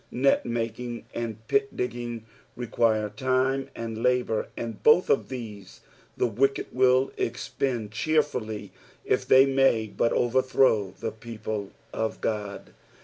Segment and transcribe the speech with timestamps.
[0.09, 5.81] Net making and pit digging require time and lAMur, and both of these
[6.17, 8.71] the wicked wjll exiicnd cheerfully
[9.05, 12.73] if they may but overthrow the people of Ood.